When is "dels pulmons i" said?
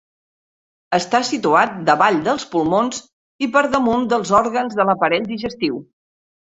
2.29-3.53